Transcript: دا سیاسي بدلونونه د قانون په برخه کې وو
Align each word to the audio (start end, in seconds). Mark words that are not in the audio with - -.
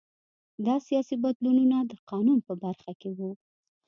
دا 0.65 0.75
سیاسي 0.87 1.15
بدلونونه 1.23 1.77
د 1.91 1.93
قانون 2.09 2.39
په 2.47 2.53
برخه 2.63 2.91
کې 3.01 3.09
وو 3.17 3.31